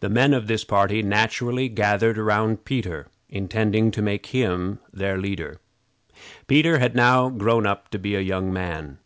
[0.00, 5.58] The men of this party naturally gathered around Peter, intending to make him their leader.
[6.46, 8.98] Peter had now grown up to be a young man.